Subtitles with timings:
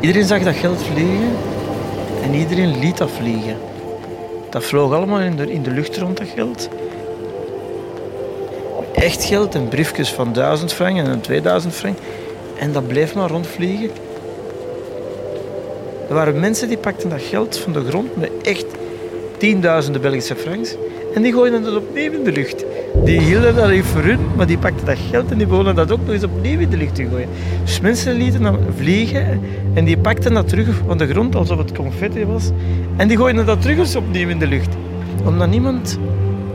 [0.00, 1.36] Iedereen zag dat geld vliegen
[2.22, 3.56] en iedereen liet dat vliegen.
[4.50, 6.68] Dat vloog allemaal in de, lucht rond, dat geld.
[8.94, 11.98] Echt geld en briefjes van 1000 frank en 2000 frank.
[12.58, 13.90] En dat bleef maar rondvliegen.
[16.08, 18.66] Er waren mensen die pakten dat geld van de grond met echt
[19.38, 20.74] tienduizenden Belgische francs.
[21.14, 22.64] En die gooiden dat opnieuw in de lucht.
[22.94, 26.00] Die hielden dat voor hun, maar die pakten dat geld en die begonnen dat ook
[26.04, 27.28] nog eens opnieuw in de lucht te gooien.
[27.64, 29.40] Dus mensen lieten dat vliegen
[29.74, 32.50] en die pakten dat terug van de grond alsof het confetti was.
[32.96, 34.76] En die gooiden dat terug eens opnieuw in de lucht.
[35.24, 35.98] Omdat niemand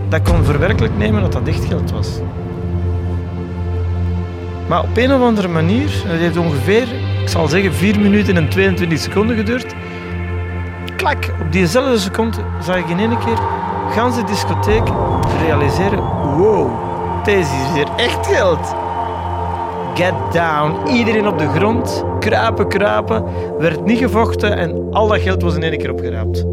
[0.09, 2.09] dat kon verwerkelijk nemen dat dat echt geld was.
[4.67, 6.87] Maar op een of andere manier, het heeft ongeveer,
[7.21, 9.75] ik zal zeggen, 4 minuten en 22 seconden geduurd.
[10.95, 13.39] Klak, op diezelfde seconde zag ik in één keer
[13.95, 14.83] de discotheek
[15.45, 15.99] realiseren:
[16.37, 16.69] wow,
[17.23, 18.75] deze is hier echt geld.
[19.93, 23.23] Get down, iedereen op de grond, kruipen, kruipen,
[23.57, 26.45] werd niet gevochten en al dat geld was in één keer opgeraapt.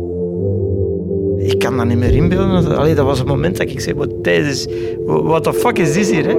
[1.38, 2.76] Ik kan dat niet meer inbeelden.
[2.76, 4.66] Allee, dat was het moment dat ik zei: wat is,
[5.04, 6.26] what the fuck is this hier?
[6.26, 6.36] Hè?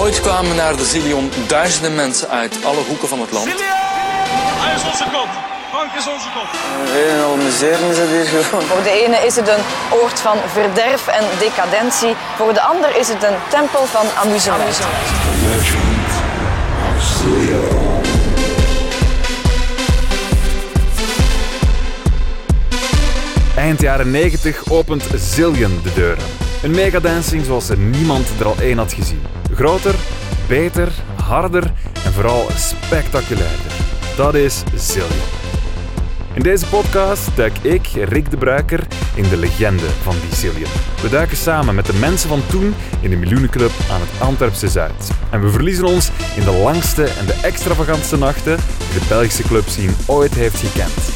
[0.00, 3.46] Ooit kwamen naar de Zillion duizenden mensen uit alle hoeken van het land.
[3.46, 5.51] Hij is onze god.
[5.82, 6.48] Is onze god.
[6.94, 8.64] Een amuseren is het hier gewoon.
[8.64, 12.14] Voor de ene is het een oord van verderf en decadentie.
[12.36, 14.80] Voor de ander is het een tempel van amusement.
[23.56, 26.24] Eind jaren 90 opent Zillion de deuren.
[26.62, 29.22] Een megadancing zoals er niemand er al één had gezien.
[29.54, 29.94] Groter,
[30.48, 30.88] beter,
[31.24, 31.72] harder
[32.04, 33.72] en vooral spectaculairder.
[34.16, 35.41] Dat is Zillion.
[36.34, 40.70] In deze podcast duik ik, Rick de Bruiker, in de legende van die Zillion.
[41.02, 45.10] We duiken samen met de mensen van toen in de Miljoenenclub aan het Antwerpse Zuid.
[45.30, 48.56] En we verliezen ons in de langste en de extravagantste nachten
[48.90, 51.10] die de Belgische clubscene ooit heeft gekend.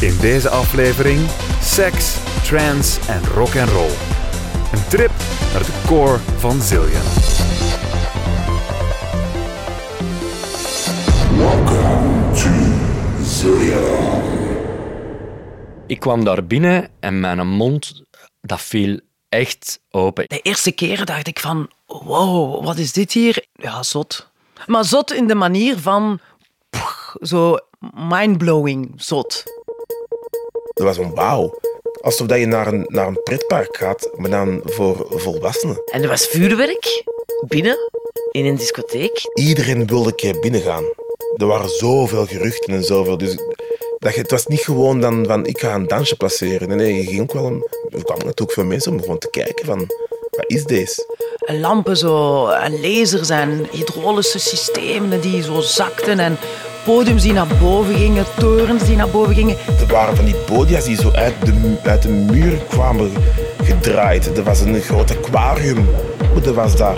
[0.00, 1.20] In deze aflevering
[1.60, 3.92] seks, trance en rock and roll.
[4.72, 5.12] Een trip
[5.52, 7.41] naar de core van Zillion.
[15.86, 18.02] Ik kwam daar binnen en mijn mond
[18.40, 20.24] dat viel echt open.
[20.28, 23.46] De eerste keer dacht ik van, wow, wat is dit hier?
[23.52, 24.30] Ja, zot.
[24.66, 26.20] Maar zot in de manier van,
[26.70, 27.58] pff, zo
[28.08, 29.44] mindblowing zot.
[30.72, 31.58] Dat was een wauw.
[32.00, 35.82] Alsof dat je naar een, naar een pretpark gaat, maar dan voor volwassenen.
[35.92, 37.04] En er was vuurwerk
[37.48, 37.76] binnen,
[38.30, 39.20] in een discotheek.
[39.34, 40.84] Iedereen wilde een keer binnengaan.
[41.36, 43.18] Er waren zoveel geruchten en zoveel.
[43.18, 43.36] Dus
[43.98, 46.68] dat je, het was niet gewoon dan van ik ga een dansje placeren.
[46.68, 49.30] Nee, nee, je ging ook wel een, er kwamen natuurlijk veel mensen om gewoon te
[49.30, 49.78] kijken van
[50.30, 51.16] wat is deze?
[51.38, 56.36] En lampen zo, en lasers en hydraulische systemen die zo zakten en
[56.84, 59.56] podiums die naar boven gingen, torens die naar boven gingen.
[59.80, 63.12] Er waren van die podia's die zo uit de, uit de muur kwamen
[63.62, 64.36] gedraaid.
[64.36, 65.88] Er was een groot aquarium.
[66.44, 66.96] Er was daar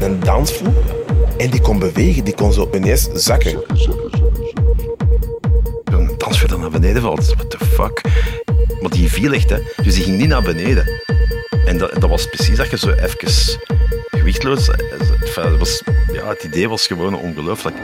[0.00, 0.99] een dansvloer.
[1.40, 3.62] En die kon bewegen, die kon zo ineens zakken.
[5.84, 7.34] Een dansvloer dat naar beneden valt.
[7.34, 8.00] What the fuck?
[8.80, 9.56] Maar die viel echt, hè.
[9.82, 10.84] Dus die ging niet naar beneden.
[11.66, 13.58] En dat, dat was precies dat je zo even
[14.10, 14.68] gewichtloos...
[15.20, 17.76] Enfin, dat was, ja, het idee was gewoon ongelooflijk.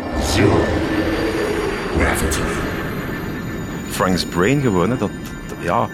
[3.91, 5.11] Frank's brain gewoon, hè, dat,
[5.49, 5.89] dat- ja,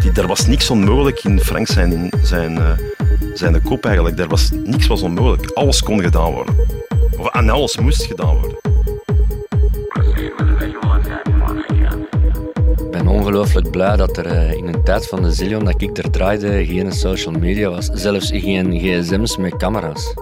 [0.00, 2.70] die, er was niks onmogelijk in Frank zijn, zijn, eh,
[3.34, 4.18] zijn kop eigenlijk.
[4.18, 5.50] Er was, niks was onmogelijk.
[5.50, 6.54] Alles kon gedaan worden.
[7.30, 8.56] En alles moest gedaan worden.
[12.76, 15.98] Ik ben ongelooflijk blij dat er eh, in een tijd van de Zillion dat ik
[15.98, 17.86] er draaide geen social media was.
[17.86, 20.14] Zelfs geen gsm's met camera's.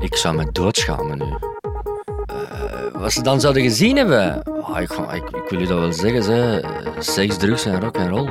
[0.00, 1.24] Ik zou me doodschamen nu.
[1.24, 4.42] Eh, wat ze dan zouden gezien hebben?
[4.42, 6.64] Ah, ik, ik, wil je dat wel zeggen, ze.
[6.98, 8.28] seks, drugs en rock and roll.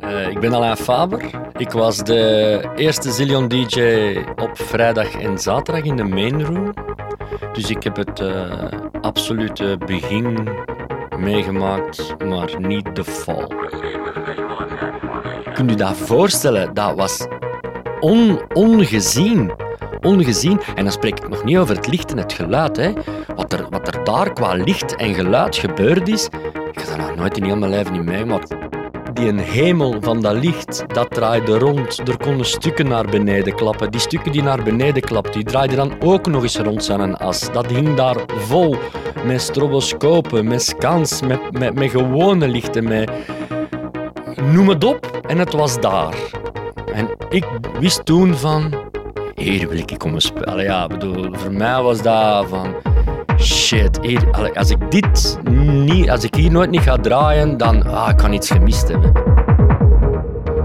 [0.00, 1.30] Eh, ik ben Alain Faber.
[1.56, 6.74] Ik was de eerste Zillion DJ op vrijdag en zaterdag in de main room.
[7.58, 8.68] Dus ik heb het eh,
[9.00, 10.48] absolute begin
[11.18, 13.52] meegemaakt, maar niet de val.
[15.54, 16.74] Kunt u dat voorstellen?
[16.74, 17.26] Dat was
[18.00, 19.50] on, ongezien.
[20.00, 20.60] Ongezien.
[20.74, 22.76] En dan spreek ik nog niet over het licht en het geluid.
[22.76, 22.92] Hè.
[23.34, 26.24] Wat, er, wat er daar qua licht en geluid gebeurd is,
[26.72, 28.54] ik heb dat nog nooit in heel mijn leven niet meegemaakt.
[29.18, 32.08] Die een hemel van dat licht, dat draaide rond.
[32.08, 33.90] Er konden stukken naar beneden klappen.
[33.90, 37.52] Die stukken die naar beneden klapten, die draaiden dan ook nog eens rond zijn as.
[37.52, 38.76] Dat hing daar vol
[39.24, 43.10] met stroboscopen, met scans, met, met, met gewone lichten, met...
[44.42, 46.14] Noem het op, en het was daar.
[46.92, 47.44] En ik
[47.80, 48.74] wist toen van...
[49.34, 50.64] Hier wil ik komen spelen.
[50.64, 52.74] Ja, bedoel, voor mij was dat van...
[53.38, 54.00] Shit,
[54.54, 55.38] als ik dit
[55.84, 59.12] niet, als ik hier nooit niet ga draaien, dan ah, ik kan iets gemist hebben.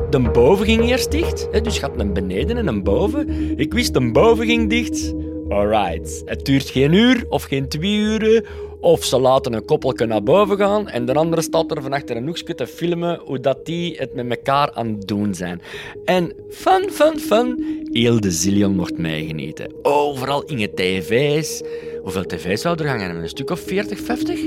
[0.09, 3.29] De boven ging eerst dicht, dus je had beneden en een boven.
[3.59, 5.13] Ik wist de boven ging dicht.
[5.49, 8.45] Alright, het duurt geen uur of geen twee uren.
[8.83, 12.15] Of ze laten een koppelke naar boven gaan en de andere staat er van achter
[12.15, 15.61] een hoekje te filmen hoe dat die het met elkaar aan het doen zijn.
[16.05, 19.73] En fun, fun, fun, heel de zillion wordt meegenieten.
[19.81, 21.61] Overal in het tv's.
[22.01, 23.15] Hoeveel tv's zou er hangen?
[23.15, 24.39] Een stuk of 40, 50?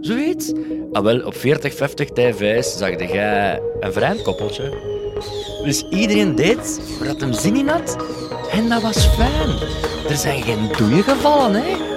[0.00, 0.52] Zoiets?
[0.92, 4.72] Ah, wel, op 40, 50 tv's zag jij een vreemd koppeltje.
[5.64, 7.96] Dus iedereen deed waar hem zin in had.
[8.52, 9.50] En dat was fijn.
[10.08, 11.89] Er zijn geen doeien gevallen, hè.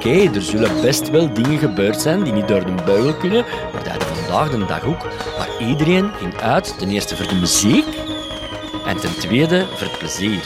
[0.00, 3.84] Oké, er zullen best wel dingen gebeurd zijn die niet door de beugel kunnen, maar
[3.84, 5.04] dat vandaag de dag ook.
[5.38, 7.86] Maar iedereen ging uit, ten eerste voor de muziek
[8.86, 10.40] en ten tweede voor het plezier.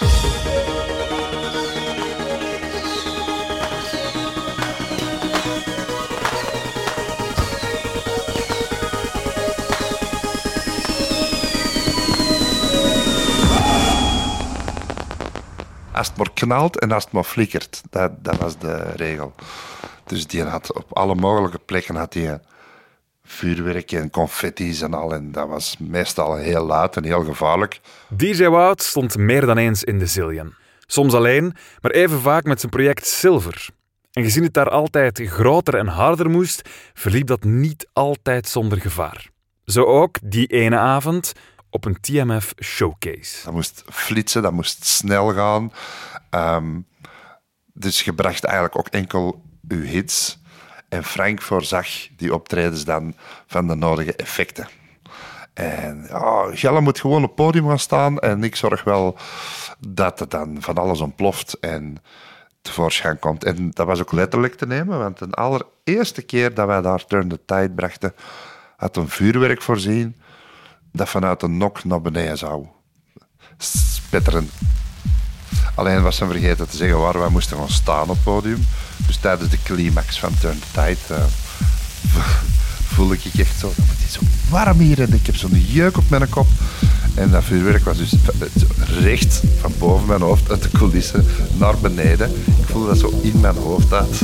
[16.05, 17.83] Als het maar knalt en als het maar flikkert.
[17.91, 19.35] Dat, dat was de regel.
[20.07, 22.31] Dus die had op alle mogelijke plekken had die
[23.25, 25.15] vuurwerk en confetti's en al.
[25.15, 27.81] En dat was meestal heel laat en heel gevaarlijk.
[28.09, 30.55] DJ Wout stond meer dan eens in de Zillion.
[30.87, 33.69] Soms alleen, maar even vaak met zijn project Silver.
[34.13, 39.31] En gezien het daar altijd groter en harder moest, verliep dat niet altijd zonder gevaar.
[39.65, 41.33] Zo ook die ene avond
[41.75, 43.45] op een TMF showcase.
[43.45, 45.73] Dat moest flitsen, dat moest snel gaan.
[46.31, 46.81] Ehm,
[47.73, 50.39] dus je bracht eigenlijk ook enkel uw hits.
[50.89, 53.15] En Frank voorzag die optredens dan
[53.47, 54.69] van de nodige effecten.
[55.55, 59.17] En ja, Gelle moet gewoon op het podium gaan staan en ik zorg wel
[59.79, 61.97] dat het dan van alles ontploft en
[62.63, 63.45] tevoorschijn komt.
[63.45, 67.29] En dat was ook letterlijk te nemen, want de allereerste keer dat wij daar Turn
[67.29, 68.15] the Tide brachten,
[68.77, 70.17] had een vuurwerk voorzien
[70.97, 72.67] dat vanuit een nok naar beneden zou
[73.57, 74.51] spetteren.
[75.75, 78.67] Alleen was ze vergeten te zeggen waar wij moesten gaan staan op het podium.
[79.07, 81.25] Dus tijdens de climax van Turn the Tide uh,
[82.95, 83.73] voel ik echt zo...
[83.77, 84.21] Het is zo
[84.51, 86.47] warm hier en ik heb zo'n jeuk op mijn kop.
[87.15, 88.15] En dat vuurwerk was dus
[89.01, 91.27] recht van boven mijn hoofd, uit de coulissen,
[91.59, 92.31] naar beneden.
[92.31, 94.21] Ik voelde dat zo in mijn hoofd uit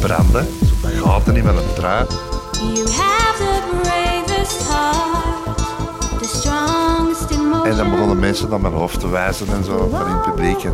[0.00, 0.46] branden.
[0.66, 2.06] Zo gaten in mijn trui.
[7.64, 10.64] En dan begonnen mensen naar mijn hoofd te wijzen en zo, van in het publiek.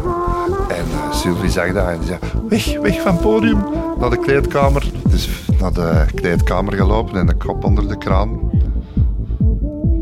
[0.69, 3.59] En, uh, Sylvie zag dat en zei, weg, weg van het podium,
[4.01, 4.91] naar de kleedkamer.
[5.09, 5.29] Dus
[5.61, 8.51] naar de kleedkamer gelopen en de kop onder de kraan.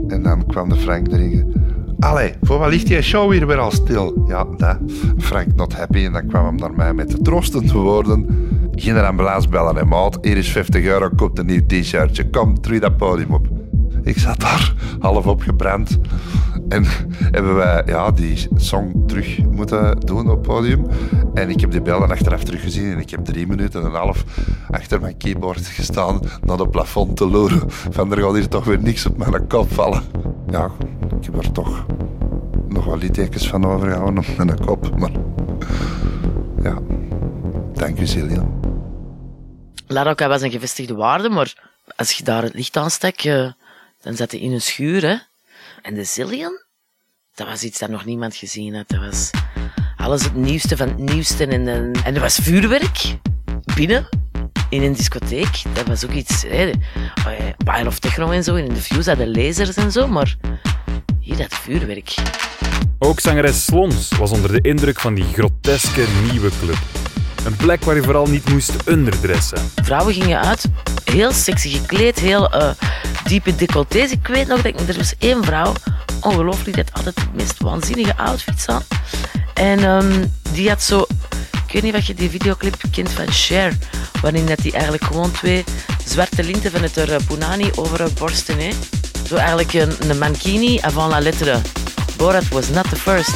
[0.09, 1.55] En dan kwam de Frank erin.
[1.99, 4.25] Allee, voor wat ligt die show hier weer al stil?
[4.27, 4.77] Ja, dat.
[5.19, 8.27] Frank not happy en dan kwam hem naar mij met de troostende woorden.
[8.75, 12.31] Geen ambulance bellen en maat, hier is 50 euro, koopt een nieuw t-shirtje.
[12.31, 13.49] Kom, terug dat podium op.
[14.03, 15.99] Ik zat daar, half opgebrand.
[16.69, 16.85] En
[17.37, 20.87] hebben wij ja, die song terug moeten doen op het podium.
[21.35, 24.25] En ik heb die bellen achteraf teruggezien en ik heb drie minuten en een half
[24.71, 27.63] achter mijn keyboard gestaan naar de plafond te loeren.
[27.71, 30.03] Van er gaat hier toch weer niks op mijn kop vallen.
[30.51, 30.71] Ja,
[31.21, 31.87] ik heb er toch
[32.69, 34.99] nog wel littekens van overgehouden op mijn kop.
[34.99, 35.11] Maar
[36.63, 36.79] ja,
[37.75, 38.47] dank u Celia.
[39.87, 41.55] Laroca was een gevestigde waarde, maar
[41.97, 43.51] als je daar het licht aan stak, uh,
[44.01, 45.03] dan zat hij in een schuur.
[45.03, 45.17] Hè?
[45.89, 46.63] En de Zillion,
[47.35, 48.89] dat was iets dat nog niemand gezien had.
[48.89, 49.31] Dat was
[49.97, 51.47] alles het nieuwste van het nieuwste.
[51.47, 53.17] En, en, en er was vuurwerk
[53.75, 54.09] binnen
[54.71, 55.63] in een discotheek.
[55.73, 56.43] Dat was ook iets.
[56.43, 56.71] Hè,
[57.65, 58.55] Pile of Techno en zo.
[58.55, 60.07] En in de Fuse hadden lasers en zo.
[60.07, 60.37] Maar
[61.21, 62.15] hier dat vuurwerk.
[62.99, 66.79] Ook zangeres Slons was onder de indruk van die groteske nieuwe club.
[67.45, 69.59] Een plek waar je vooral niet moest underdressen.
[69.75, 70.65] Vrouwen gingen uit,
[71.11, 72.71] heel sexy gekleed, heel uh,
[73.25, 74.11] diepe decolletés.
[74.11, 75.73] Ik weet nog dat er was één vrouw,
[76.21, 78.83] ongelooflijk, die had altijd de meest waanzinnige outfits aan.
[79.55, 81.07] En um, die had zo,
[81.67, 83.73] ik weet niet of je die videoclip kent van Cher,
[84.21, 85.65] waarin dat die eigenlijk gewoon twee
[86.07, 88.59] zwarte linten van het uh, punani over haar borsten.
[88.59, 88.71] Hè.
[89.27, 91.61] Zo eigenlijk een, een mankini avant la lettre.
[92.17, 93.31] Borat was not the first.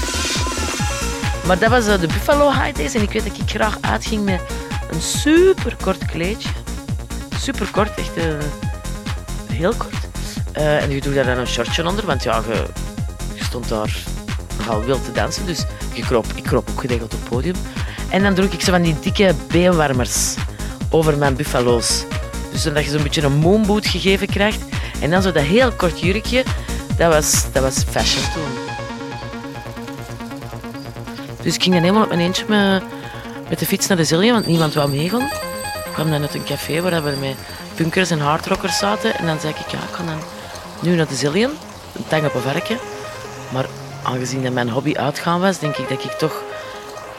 [1.46, 4.24] Maar dat was uh, de Buffalo High Days en ik weet dat ik graag uitging
[4.24, 4.40] met
[4.90, 6.48] een super kort kleedje.
[7.42, 8.24] Super kort, echt uh,
[9.52, 9.94] heel kort.
[10.56, 12.42] Uh, en je doet daar dan een shortje onder, want ja,
[13.34, 13.96] je, stond daar
[14.58, 15.46] nogal wild te dansen.
[15.46, 17.54] Dus je kroop, ik kroop ook geregeld op het podium.
[18.10, 20.34] En dan droeg ik zo van die dikke beenwarmers
[20.90, 22.04] over mijn buffalo's.
[22.52, 24.60] Dus dat je zo'n beetje een moonboot gegeven krijgt.
[25.00, 26.44] En dan zo dat heel kort jurkje,
[26.96, 28.52] dat was, dat was fashion toen.
[31.42, 32.82] Dus ik ging dan helemaal op mijn eentje met,
[33.48, 35.28] met de fiets naar de Zillion, want niemand wou meegaan.
[35.92, 37.36] Kwam dan uit een café waar we met
[37.74, 39.14] punkers en hardrockers zaten.
[39.14, 40.18] En dan zei ik, ja, ik ga dan
[40.80, 41.50] nu naar de Zillion,
[41.92, 42.78] een tang op een.
[43.52, 43.66] Maar
[44.02, 46.42] aangezien dat mijn hobby uitgaan was, denk ik dat ik toch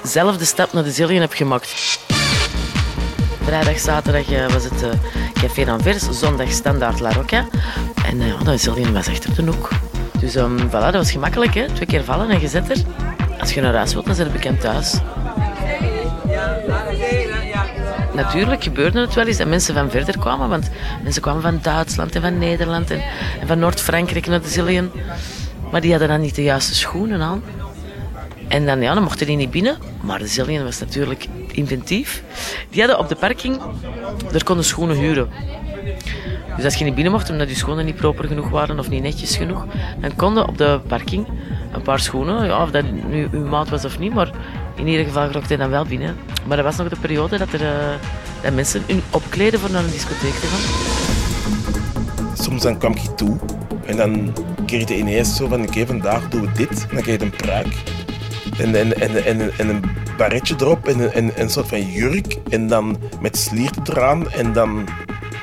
[0.03, 1.99] zelf de stap naar de Zillion heb gemaakt.
[3.43, 4.89] Vrijdag, zaterdag eh, was het eh,
[5.33, 7.45] Café d'Anvers, zondag standaard La Rocca.
[8.05, 9.69] En uh, ja, de Zillion was echt op de hoek.
[10.19, 11.65] Dus um, voilà, dat was gemakkelijk, hè?
[11.65, 12.77] twee keer vallen en je zit er.
[13.39, 14.99] Als je naar huis wilt, dan zit je bekend thuis.
[18.13, 20.69] Natuurlijk gebeurde het wel eens dat mensen van verder kwamen, want
[21.03, 23.01] mensen kwamen van Duitsland en van Nederland en,
[23.45, 24.91] van Noord-Frankrijk naar de Zillion.
[25.71, 27.43] Maar die hadden dan niet de juiste schoenen aan.
[28.47, 29.77] En dan, ja, dan mochten die niet binnen.
[30.01, 32.23] Maar de Zillion was natuurlijk inventief.
[32.69, 33.61] Die hadden op de parking,
[34.31, 35.29] daar konden schoenen huren.
[36.55, 39.01] Dus als je niet binnen mocht omdat je schoenen niet proper genoeg waren of niet
[39.01, 39.65] netjes genoeg,
[39.99, 41.27] dan konden op de parking
[41.73, 44.31] een paar schoenen, ja, of dat nu uw maat was of niet, maar
[44.75, 46.15] in ieder geval rookte hij dan wel binnen.
[46.45, 47.93] Maar dat was nog de periode dat, er, uh,
[48.41, 50.61] dat mensen hun opkleden voor naar een discotheek te gaan.
[52.43, 53.39] Soms dan kwam ik toe
[53.85, 54.33] en dan
[54.65, 56.87] kreeg je ineens zo van oké, vandaag doen we dit.
[56.91, 57.73] Dan krijg je een pruik
[58.57, 59.83] en, en, en, en, en een
[60.17, 64.87] barretje erop en, en, een soort van jurk en dan met sliert eraan en dan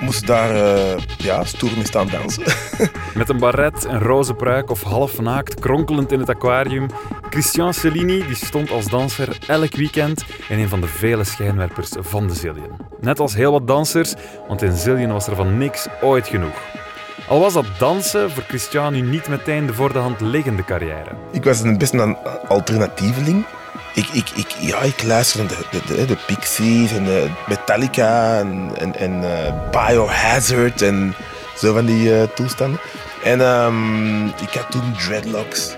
[0.01, 2.43] moest daar uh, ja, stoer mee staan dansen.
[3.15, 6.87] Met een baret, een roze pruik of half naakt, kronkelend in het aquarium.
[7.31, 12.27] Christian Cellini die stond als danser elk weekend in een van de vele schijnwerpers van
[12.27, 12.77] de Zillion.
[13.01, 14.15] Net als heel wat dansers,
[14.49, 16.63] want in Zillion was er van niks ooit genoeg.
[17.29, 21.11] Al was dat dansen voor Christian nu niet meteen de voor de hand liggende carrière.
[21.33, 22.17] Ik was een best een
[22.49, 23.45] alternatieveling.
[23.95, 28.97] Ik, ik, ik, ja, ik luisterde de, de, de Pixies en de Metallica en, en,
[28.97, 31.15] en uh, Biohazard en
[31.57, 32.81] zo van die uh, toestanden.
[33.25, 35.77] En um, ik had toen dreadlocks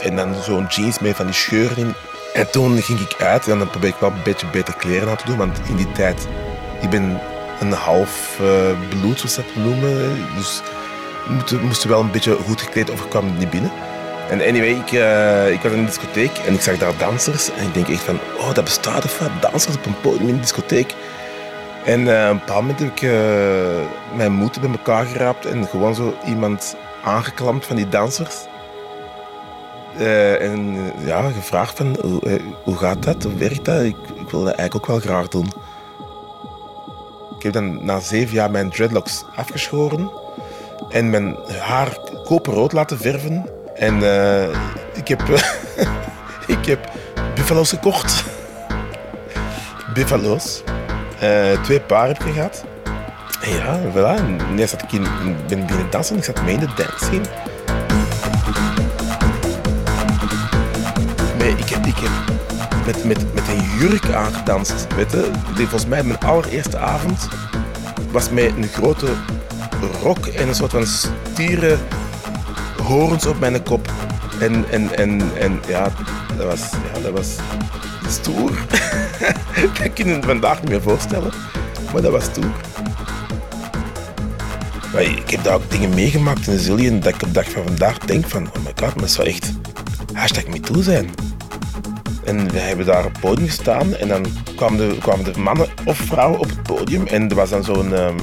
[0.00, 1.94] en dan zo'n jeans met van die scheuren in.
[2.34, 5.16] En toen ging ik uit en dan probeer ik wel een beetje beter kleren aan
[5.16, 6.26] te doen, want in die tijd,
[6.80, 7.20] ik ben
[7.60, 8.40] een half
[8.88, 10.16] bloed, zoals dat noemen.
[10.36, 10.60] Dus
[11.28, 13.72] moest, moest wel een beetje goed gekleed of ik kwam niet binnen.
[14.30, 17.50] En anyway, ik, uh, ik was in een discotheek en ik zag daar dansers.
[17.50, 19.30] En ik denk echt van, oh, dat bestaat of wat?
[19.50, 20.94] Dansers op een podium in een discotheek.
[21.84, 23.12] En uh, op een bepaald moment heb ik uh,
[24.16, 28.36] mijn moed bij elkaar geraapt en gewoon zo iemand aangeklampt van die dansers.
[30.38, 33.22] en ja, gevraagd van, hoe, hoe, gaat dat?
[33.22, 33.82] Hoe werkt dat?
[33.82, 35.52] Ik, ik wil dat eigenlijk ook wel graag doen.
[37.36, 40.10] Ik heb dan na zeven jaar mijn dreadlocks afgeschoren
[40.90, 43.59] en mijn haar koperrood laten verven.
[43.80, 44.42] En uh,
[44.94, 45.22] ik heb,
[46.56, 46.90] ik heb
[47.34, 48.24] buffalo's gekocht.
[49.94, 50.62] buffalo's.
[51.22, 52.64] Uh, twee paar heb ik gehad.
[53.42, 54.38] En ja, voilà.
[54.56, 55.06] En zat ik in,
[55.48, 56.16] ben binnen dansen.
[56.16, 57.20] Ik zat mee in de dance.
[61.38, 62.10] Nee, ik heb, ik heb
[62.86, 64.86] met, met, met een jurk aangedanst.
[64.96, 65.30] Weet je?
[65.54, 67.28] Volgens mij mijn allereerste avond
[68.10, 69.06] was met een grote
[70.02, 71.78] rok en een soort van stieren
[72.90, 73.92] horens op mijn kop.
[74.40, 75.92] En, en, en, en ja,
[76.36, 77.36] dat was, ja, dat was
[78.08, 78.50] stoer.
[79.82, 81.32] dat kun je vandaag niet meer voorstellen.
[81.92, 82.52] Maar dat was stoer.
[84.92, 87.62] Maar ik heb daar ook dingen meegemaakt in Zillion dat ik op de dag van
[87.64, 89.52] vandaag denk van, oh my god, dat zou echt
[90.12, 91.10] hashtag me toe zijn.
[92.24, 95.96] En we hebben daar op het podium gestaan en dan kwamen de, kwamen mannen of
[95.96, 97.06] vrouwen op het podium.
[97.06, 98.16] En er was dan zo'n, um,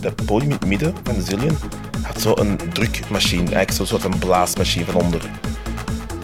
[0.00, 1.56] dat podium in het midden van de Zillion
[2.02, 5.30] had zo'n drukmachine, eigenlijk zo'n soort van blaasmachine van onder.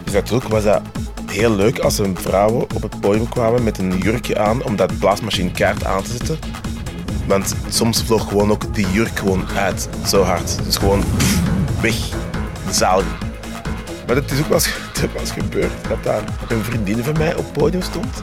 [0.05, 0.83] Dus natuurlijk was dat
[1.31, 4.99] heel leuk als er vrouwen op het podium kwamen met een jurkje aan om dat
[4.99, 6.39] blaasmachine kaart aan te zetten.
[7.27, 10.65] Want soms vloog gewoon ook die jurk gewoon uit, zo hard.
[10.65, 11.05] Dus gewoon
[11.81, 11.95] weg,
[12.67, 13.03] de zaal
[14.09, 14.61] maar het is ook wel
[15.19, 18.23] eens, gebeurd dat daar een vriendin van mij op het podium stond.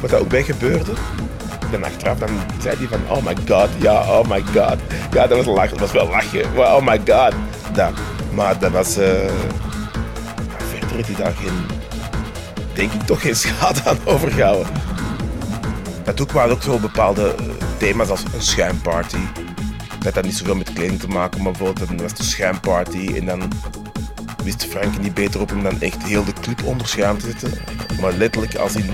[0.00, 0.92] Wat dat ook bij gebeurde.
[1.74, 2.28] En achteraf dan
[2.60, 4.76] zei hij van, oh my god, ja, oh my god.
[5.12, 6.44] Ja, dat was, lachen, dat was wel lachen.
[6.56, 7.32] Oh my god.
[7.72, 7.92] Dat.
[8.32, 8.98] Maar dat was...
[8.98, 9.04] Uh,
[10.68, 11.66] verder heeft hij daar geen...
[12.74, 14.66] Denk ik toch geen schade aan overgehouden.
[16.04, 17.44] Natuurlijk waren ook zo bepaalde eh,
[17.78, 19.18] thema's als een schuimparty.
[19.98, 23.24] Dat had niet zoveel met kleding te maken, maar bijvoorbeeld dat was de schuimparty en
[23.24, 23.52] dan
[24.44, 27.52] wist Frank niet beter op om dan echt heel de club onder schuim te zetten.
[28.00, 28.90] Maar letterlijk als in...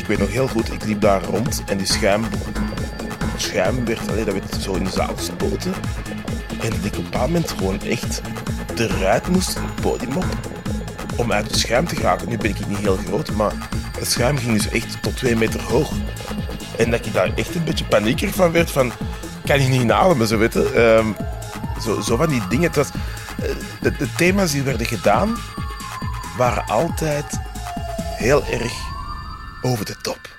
[0.00, 2.24] Ik weet nog heel goed, ik liep daar rond en die schuim...
[3.36, 5.72] Schuim werd, allee, dat werd zo in de zaal gespoten.
[6.60, 8.20] En dat ik op een bepaald moment gewoon echt
[8.76, 10.24] eruit moest, het podium op,
[11.16, 12.28] om uit het schuim te geraken.
[12.28, 13.52] Nu ben ik niet heel groot, maar
[13.98, 15.92] het schuim ging dus echt tot twee meter hoog.
[16.78, 18.92] En dat ik daar echt een beetje paniekerig van werd, van...
[19.44, 20.80] Kan je niet inademen, zo weten.
[20.80, 21.16] Um,
[21.82, 22.66] zo, zo van die dingen.
[22.66, 22.88] Het was,
[23.80, 25.36] de, de thema's die werden gedaan
[26.36, 27.40] waren altijd
[28.16, 28.89] heel erg
[29.62, 30.38] over de top.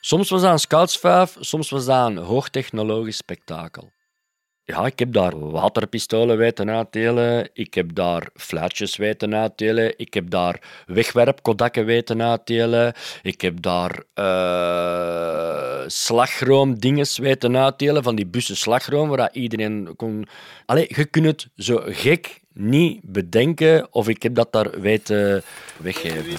[0.00, 3.90] Soms was dat een scoutsvuif, soms was dat een hoogtechnologisch spektakel.
[4.70, 7.48] Ja, ik heb daar waterpistolen weten uitdelen.
[7.52, 9.94] Ik heb daar fluitjes weten uitdelen.
[9.96, 12.94] Ik heb daar wegwerpkodakken weten uitdelen.
[13.22, 18.02] Ik heb daar uh, slagroomdinges weten uitdelen.
[18.02, 20.26] Van die bussen slagroom, waar iedereen kon...
[20.66, 25.42] Allee, je kunt het zo gek niet bedenken of ik heb dat daar weten
[25.76, 26.38] weggeven.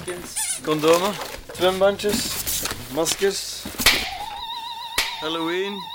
[0.64, 1.12] Condomen,
[1.54, 2.36] zwembandjes,
[2.94, 3.64] maskers,
[5.20, 5.91] Halloween...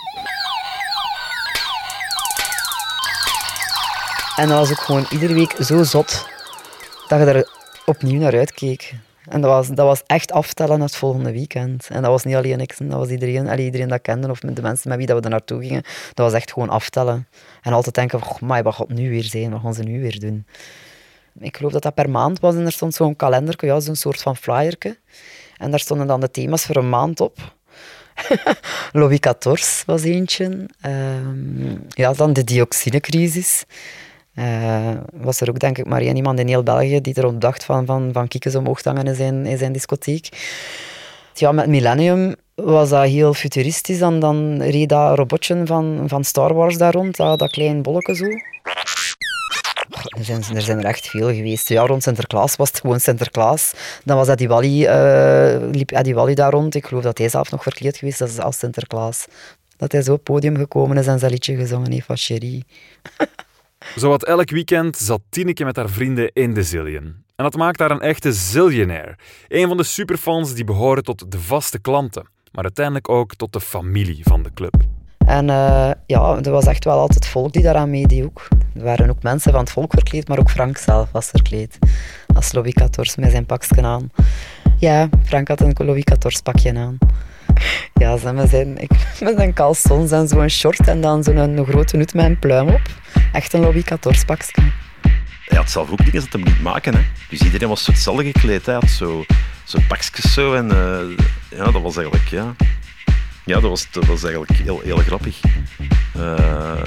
[4.37, 6.27] En dat was ook gewoon iedere week zo zot
[7.09, 7.49] dat je er
[7.87, 8.95] opnieuw naar uitkeek.
[9.29, 11.89] En dat was, dat was echt aftellen het volgende weekend.
[11.89, 14.63] En dat was niet alleen ik, dat was iedereen, allee, iedereen dat kende of de
[14.63, 15.83] mensen met wie dat we er naartoe gingen.
[16.15, 17.29] Dat was echt gewoon aftellen.
[17.63, 19.51] En altijd denken, oh, maar wat gaat nu weer zijn?
[19.51, 20.47] Wat gaan ze nu weer doen?
[21.39, 24.23] Ik geloof dat dat per maand was en er stond zo'n kalender, ja, zo'n soort
[24.23, 24.99] van flyerke.
[25.57, 27.55] En daar stonden dan de thema's voor een maand op.
[28.93, 29.21] Louis
[29.87, 30.67] was eentje.
[30.87, 30.93] Uh,
[31.89, 33.65] ja, dan de dioxinecrisis.
[34.39, 37.65] Uh, was er ook denk ik maar één iemand in heel België die er dacht
[37.65, 40.29] van, van, van kiekens omhoog te hangen in zijn, in zijn discotheek.
[41.35, 44.01] Ja, met Millennium was dat heel futuristisch.
[44.01, 48.15] En dan reed dat robotje van, van Star Wars daar rond, dat, dat klein bolletje
[48.15, 48.25] zo.
[50.19, 51.69] Er zijn, er zijn er echt veel geweest.
[51.69, 53.73] Ja, rond Sinterklaas was het gewoon Sinterklaas.
[54.05, 56.75] Dan was Eddie Wally, uh, liep Eddie Wally daar rond.
[56.75, 59.27] Ik geloof dat hij zelf nog verkleed geweest is als Sinterklaas.
[59.77, 62.65] Dat hij zo op het podium gekomen is en zijn liedje gezongen heeft van Cherie.
[63.95, 67.05] Zowat elk weekend zat Tineke met haar vrienden in de Zillion.
[67.37, 69.17] En dat maakt haar een echte zillionaire.
[69.49, 73.61] Een van de superfans die behoren tot de vaste klanten, maar uiteindelijk ook tot de
[73.61, 74.75] familie van de club.
[75.27, 78.49] En uh, ja, er was echt wel altijd volk die daaraan meedeed ook.
[78.75, 81.79] Er waren ook mensen van het volk verkleed, maar ook Frank zelf was verkleed.
[82.35, 84.11] Als Louis XIV met zijn pakje aan.
[84.79, 86.99] Ja, Frank had een Louis XIV pakje aan.
[87.95, 88.91] Ja, met zijn, ik,
[89.21, 92.81] met zijn caleçons en zo'n short en dan zo'n grote hoed met een pluim op.
[93.33, 94.53] Echt een XIV pakje.
[95.45, 96.95] Hij had zelf ook dingen dat hem niet maken.
[96.95, 97.01] Hè.
[97.29, 98.67] Dus iedereen was hetzelfde gekleed.
[98.67, 99.25] Hij had zo,
[99.65, 100.55] zo pakjes zo.
[100.55, 101.17] En uh,
[101.59, 102.29] ja, dat was eigenlijk...
[102.29, 102.55] Ja,
[103.47, 105.41] ja dat, was, dat eigenlijk heel, heel grappig.
[106.17, 106.83] Uh,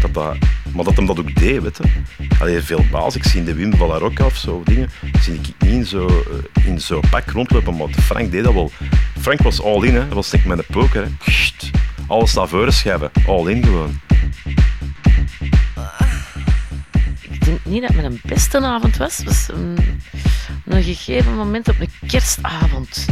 [0.00, 0.36] dat dat,
[0.74, 2.28] maar dat hem dat ook deed, weet je.
[2.40, 3.16] Allee, veel baas.
[3.16, 4.90] Ik zie de Wim van la Rocca of zo dingen.
[5.20, 7.76] Zie ik niet in zo'n uh, in zo pak rondlopen.
[7.76, 8.70] Maar Frank deed dat wel.
[9.20, 9.94] Frank was all in.
[9.94, 10.04] Hè.
[10.04, 11.02] Dat was denk ik met een poker.
[11.02, 11.32] Hè.
[12.06, 13.10] alles naar voren schrijven.
[13.26, 14.00] All in gewoon.
[17.30, 19.16] Ik denk niet dat het mijn beste avond was.
[19.16, 20.00] Het was een,
[20.64, 23.06] een gegeven moment op een kerstavond.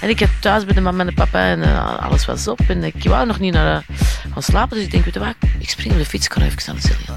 [0.00, 2.60] En ik heb thuis bij de mama en de papa en uh, alles was op.
[2.68, 3.96] En ik wou nog niet naar uh,
[4.32, 4.76] gaan slapen.
[4.76, 7.12] Dus ik denk, wat, ik spring op de fiets, ik ga even naar de.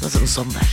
[0.00, 0.68] Dat is een zondag.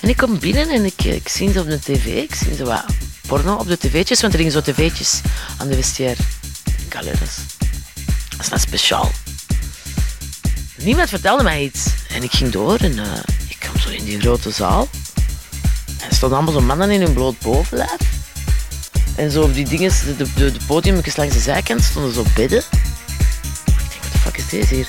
[0.00, 2.06] En ik kom binnen en ik, ik zie ze op de tv.
[2.06, 2.84] Ik zie ze wat
[3.26, 5.20] porno op de tv'tjes, want er gingen zo tv'tjes
[5.58, 6.22] aan de vestiaire.
[6.86, 7.38] Ik dat is,
[8.50, 9.10] wat speciaal.
[10.76, 11.86] Niemand vertelde mij iets.
[12.08, 13.04] En ik ging door en uh,
[13.48, 14.88] ik kwam zo in die grote zaal.
[16.00, 18.17] En er stonden allemaal zo mannen in hun bloot bovenlijf.
[19.18, 22.58] En zo op die dingen, de, de, de langs de zijkant stonden zo bedden.
[22.58, 24.88] Ik denk, wat de fuck is deze hier?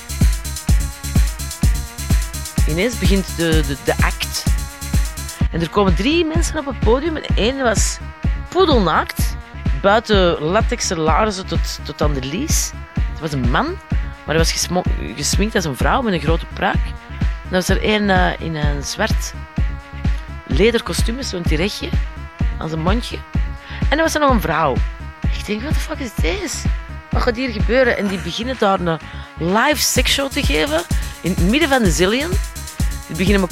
[2.68, 4.44] Ineens begint de, de, de act.
[5.52, 7.16] En er komen drie mensen op het podium.
[7.16, 7.98] En één was
[8.48, 9.36] poedelnaakt.
[9.82, 12.70] Buiten latexen laarzen tot, tot aan de lies.
[13.10, 13.66] Het was een man,
[14.24, 14.52] maar hij was
[15.16, 16.84] gesminkt als een vrouw met een grote pruik.
[17.18, 19.34] En dan was er één uh, in een zwart
[20.46, 21.88] lederkostuum met zo'n tiretje
[22.58, 23.18] aan zijn mondje.
[23.90, 24.76] En dan was er nog een vrouw.
[25.38, 26.56] Ik denk, wat de fuck is deze?
[27.10, 27.96] Wat gaat hier gebeuren?
[27.96, 28.98] En die beginnen daar een
[29.38, 30.82] live sexshow te geven
[31.20, 32.30] in het midden van de zillion.
[33.06, 33.48] Die beginnen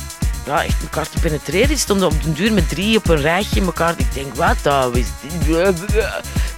[0.46, 1.68] ja, echt elkaar te penetreren.
[1.68, 3.94] Die stonden op de duur met drie op een rijtje elkaar.
[3.96, 5.07] Ik denk, wat dat is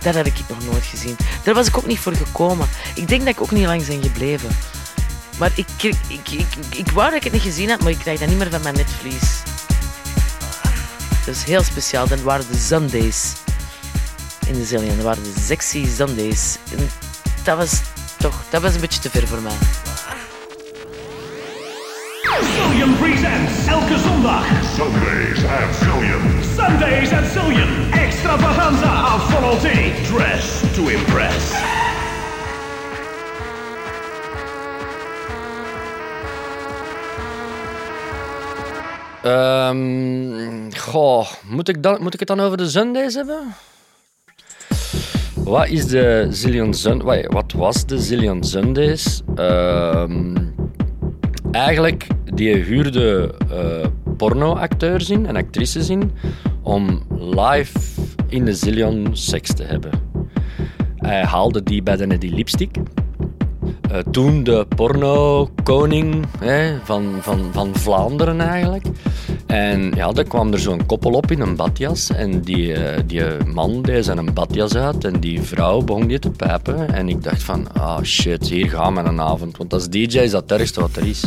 [0.02, 1.16] Dat had ik nog nooit gezien.
[1.42, 2.68] Daar was ik ook niet voor gekomen.
[2.94, 4.50] Ik denk dat ik ook niet lang ben gebleven.
[5.38, 7.98] Maar ik, ik, ik, ik, ik wou dat ik het niet gezien had, maar ik
[7.98, 9.42] krijg dat niet meer van mijn netvlies.
[11.26, 12.08] Dat is heel speciaal.
[12.08, 13.32] Dan waren de Sundays
[14.50, 14.96] in de Zillion.
[14.96, 16.56] Dat waren de sexy Sundays.
[16.76, 16.88] En
[17.44, 17.80] dat was
[18.18, 19.58] toch dat was een beetje te ver voor mij.
[22.56, 24.44] Zillion presents elke zondag.
[24.74, 26.22] Sundays at Zillion.
[26.56, 27.92] Sundays at Zillion.
[27.92, 29.92] Extravaganza of volonté.
[30.12, 31.52] Dress to impress.
[39.24, 43.54] Um, goh, moet ik, dan, moet ik het dan over de Sundays hebben?
[45.50, 47.02] Wat is de Zillion Sun...
[47.28, 49.22] Wat was de Zillion Sundays?
[49.36, 50.04] Uh,
[51.50, 53.86] eigenlijk, die huurde uh,
[54.16, 56.12] pornoacteurs in en actrices in
[56.62, 57.78] om live
[58.26, 59.90] in de Zillion seks te hebben.
[60.96, 62.76] Hij haalde die bij de Neddy Lipstick.
[63.90, 66.26] Eh, toen de porno-koning
[66.84, 68.86] van, van, van Vlaanderen eigenlijk.
[69.50, 72.10] En ja, daar kwam er zo'n koppel op in een badjas.
[72.10, 76.30] En die, eh, die man deed zijn badjas uit en die vrouw begon die te
[76.30, 76.94] pijpen.
[76.94, 79.56] En ik dacht van, ah shit, hier gaan we een avond.
[79.56, 81.24] Want als DJ is dat het ergste wat er is.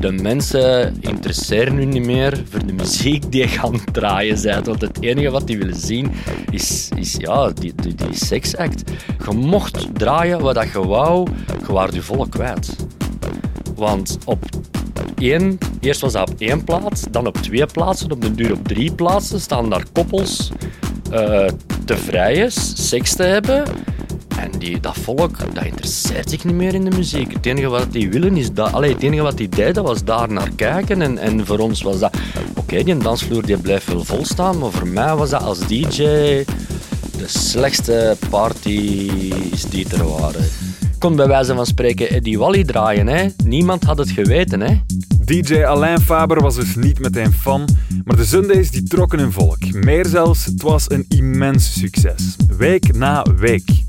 [0.00, 4.66] De mensen interesseren nu niet meer voor de muziek die je gaan draaien bent.
[4.66, 6.10] Want het enige wat die willen zien
[6.50, 8.90] is, is ja, die, die, seksact.
[9.26, 11.28] Je mocht draaien wat je wou,
[11.66, 12.76] je waart je volle kwijt.
[13.74, 14.44] Want op
[15.30, 18.68] één, eerst was dat op één plaats, dan op twee plaatsen, op de duur op
[18.68, 20.50] drie plaatsen staan daar koppels
[21.10, 21.48] eh,
[21.84, 23.64] te vrijen, seks te hebben.
[24.38, 27.32] En die, dat volk, dat interesseert zich niet meer in de muziek.
[27.32, 28.72] Het enige wat die willen is dat...
[28.72, 31.02] Allee, het enige wat die deden was daar naar kijken.
[31.02, 32.16] En, en voor ons was dat...
[32.54, 35.96] Oké, die dansvloer die blijft wel vol staan, maar voor mij was dat als DJ
[37.16, 40.44] de slechtste parties die er waren.
[40.98, 43.06] Kon bij wijze van spreken Eddie Wally draaien.
[43.06, 43.26] Hè.
[43.44, 44.60] Niemand had het geweten.
[44.60, 44.80] Hè.
[45.32, 47.68] DJ Alain Faber was dus niet meteen fan,
[48.04, 49.72] maar de Sundays die trokken hun volk.
[49.72, 52.36] Meer zelfs, het was een immens succes.
[52.56, 53.84] Week na week.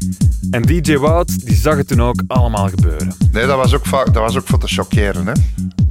[0.51, 3.13] En DJ Wout die zag het toen ook allemaal gebeuren.
[3.31, 5.27] Nee, dat was ook, dat was ook voor te chockeren.
[5.27, 5.33] Hè.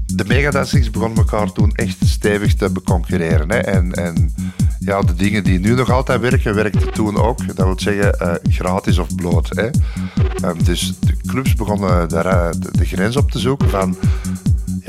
[0.07, 3.51] De megadancings begonnen elkaar toen echt stevig te beconcurreren.
[3.51, 3.59] Hè.
[3.59, 4.35] En, en
[4.79, 7.57] ja, de dingen die nu nog altijd werken, werkten toen ook.
[7.57, 9.49] Dat wil zeggen, eh, gratis of bloot.
[9.49, 9.69] Hè.
[10.43, 13.97] Ehm, dus de clubs begonnen daar, eh, de, de grens op te zoeken van,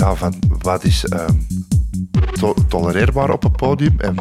[0.03, 1.05] ja, van wat is
[2.31, 4.15] to- tolereerbaar op het podium en,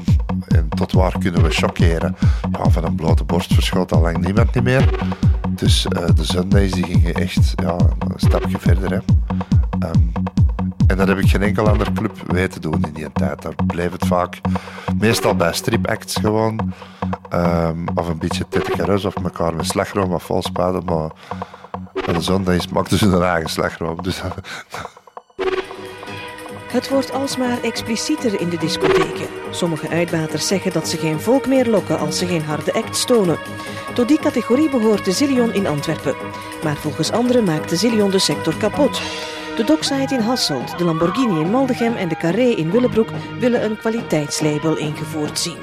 [0.49, 2.17] en tot waar kunnen we chockeren.
[2.53, 4.89] Ja, van een blote borst verschoot al lang niemand niet meer.
[5.49, 8.91] Dus eh, de Sundays die gingen echt ja, een stapje verder.
[8.91, 8.99] Hè.
[9.79, 9.99] Ehm,
[10.87, 13.43] en dat heb ik geen enkel andere club weten doen in die tijd.
[13.43, 14.41] Daar bleef het vaak
[14.99, 16.73] meestal bij stripacts gewoon.
[17.29, 20.85] Ehm, of een beetje tettekeres of elkaar met slagroom of vol spuiten.
[20.85, 21.11] Maar
[22.15, 24.03] de Sundays maakten ze hun eigen slagroom.
[24.03, 24.23] Dus
[26.73, 29.29] Het wordt alsmaar explicieter in de discotheken.
[29.51, 33.39] Sommige uitbaters zeggen dat ze geen volk meer lokken als ze geen harde act tonen.
[33.95, 36.15] Tot die categorie behoort de Zillion in Antwerpen.
[36.63, 39.01] Maar volgens anderen maakt de Zillion de sector kapot.
[39.57, 43.09] De Dockside in Hasselt, de Lamborghini in Maldegem en de Carré in Willebroek
[43.39, 45.59] willen een kwaliteitslabel ingevoerd zien.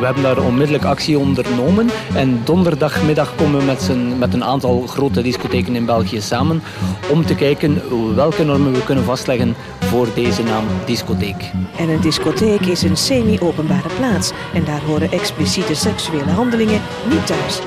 [0.00, 5.22] We hebben daar onmiddellijk actie ondernomen en donderdagmiddag komen we met, met een aantal grote
[5.22, 6.62] discotheken in België samen
[7.10, 7.82] om te kijken
[8.14, 11.50] welke normen we kunnen vastleggen voor deze naam discotheek.
[11.76, 17.60] En een discotheek is een semi-openbare plaats en daar horen expliciete seksuele handelingen niet thuis.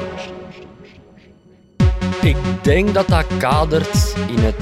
[2.22, 4.56] Ik denk dat dat kadert in het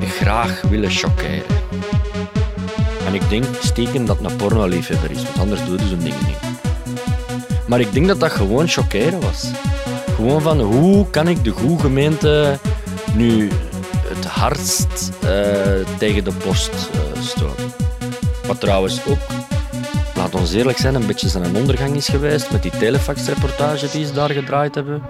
[0.00, 1.42] graag willen chockeren.
[3.06, 6.47] En ik denk stiekem dat een pornoliefhebber is, want anders doe je zo'n dingen niet.
[7.68, 9.50] Maar ik denk dat dat gewoon chockeren was.
[10.14, 12.58] Gewoon van hoe kan ik de goede gemeente
[13.14, 13.48] nu
[14.02, 15.28] het hardst eh,
[15.98, 17.72] tegen de borst eh, stoten.
[18.46, 19.18] Wat trouwens ook,
[20.16, 24.12] laat ons eerlijk zijn, een beetje zijn ondergang is geweest met die telefax-reportage die ze
[24.12, 25.02] daar gedraaid hebben.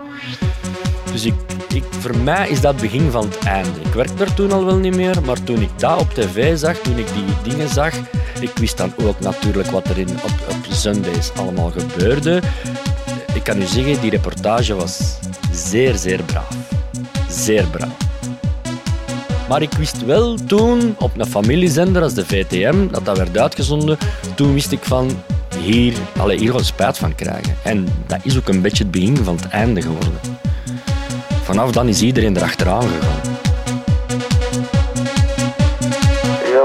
[1.12, 1.34] Dus ik,
[1.74, 3.80] ik, voor mij is dat het begin van het einde.
[3.84, 6.76] Ik werk daar toen al wel niet meer, maar toen ik dat op tv zag,
[6.76, 7.94] toen ik die dingen zag,
[8.40, 12.42] ik wist dan ook natuurlijk wat er in, op, op Sundays allemaal gebeurde.
[13.34, 15.18] Ik kan u zeggen, die reportage was
[15.52, 16.56] zeer, zeer braaf.
[17.28, 17.96] Zeer braaf.
[19.48, 23.98] Maar ik wist wel toen, op een familiezender als de VTM, dat dat werd uitgezonden,
[24.34, 25.10] toen wist ik van,
[25.60, 27.56] hier, allee, hier gaan spijt van krijgen.
[27.62, 30.18] En dat is ook een beetje het begin van het einde geworden.
[31.42, 33.27] Vanaf dan is iedereen erachteraan gegaan.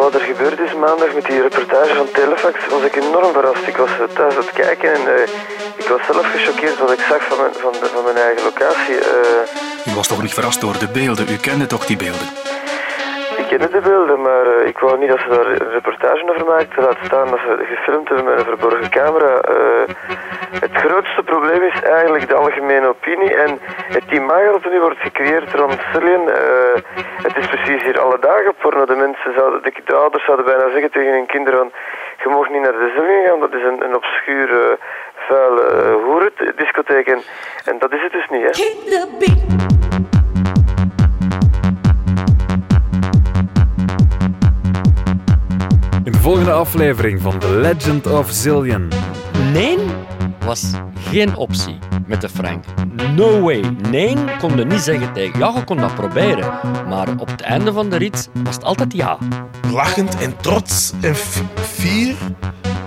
[0.03, 3.67] Wat er gebeurd is maandag met die reportage van Telefax was ik enorm verrast.
[3.67, 5.29] Ik was eh, thuis aan het kijken en eh,
[5.75, 7.53] ik was zelf gechoqueerd wat ik zag van mijn,
[7.93, 8.97] van mijn eigen locatie.
[8.99, 11.29] Eh, U was toch niet verrast door de beelden?
[11.29, 12.27] U kende toch die beelden?
[13.37, 16.45] Ik kende de beelden, maar eh, ik wou niet dat ze daar een reportage over
[16.45, 16.83] maakten.
[16.83, 19.33] Laat staan dat ze gefilmd hebben met een verborgen camera.
[19.41, 19.95] Eh,
[20.59, 23.59] het grootste probleem is eigenlijk de algemene opinie en
[23.97, 26.29] het imago dat nu wordt gecreëerd rond Cillian.
[26.29, 26.81] eh,
[27.23, 28.85] het is precies hier alle dagen porno.
[28.85, 31.71] De mensen zouden, de, de ouders zouden bijna zeggen tegen hun kinderen van
[32.23, 34.77] je mag niet naar de Cillian gaan, dat is een, een obscure,
[35.15, 37.21] vuile hoerendiscotheek en,
[37.65, 38.43] en dat is het dus niet.
[38.43, 38.51] Hè.
[46.03, 48.87] In de volgende aflevering van The Legend of Zillion.
[49.51, 49.77] Nee
[50.45, 52.63] was geen optie met de Frank.
[53.15, 53.63] No way.
[53.89, 55.39] Nee kon je niet zeggen tegen.
[55.39, 56.53] Ja, je kon dat proberen.
[56.87, 59.17] Maar op het einde van de rit was het altijd ja.
[59.71, 61.15] Lachend en trots en
[61.55, 62.15] fier.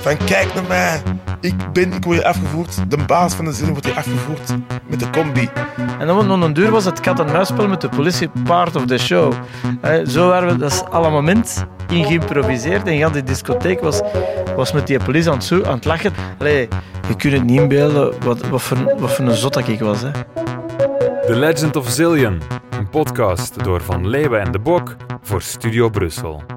[0.07, 1.03] Van kijk naar mij.
[1.41, 2.91] Ik ben, ik word hier afgevoerd.
[2.91, 4.55] De baas van de zillion wordt hier afgevoerd
[4.87, 5.49] met de combi.
[5.99, 9.33] En dan nog een duur was het kat-en-muisspel met de politie part of the show.
[10.09, 12.87] Zo waren we, dat is alle moment in geïmproviseerd.
[12.87, 14.01] En die discotheek was,
[14.57, 16.13] was met die politie aan het, zo, aan het lachen.
[16.39, 16.69] Allee,
[17.09, 20.03] je kunt het niet inbeelden wat, wat, voor, wat voor een zot dat ik was.
[20.03, 20.11] Hè.
[21.27, 22.41] The Legend of Zillion,
[22.71, 26.56] een podcast door Van Leeuwen en de Bok voor Studio Brussel.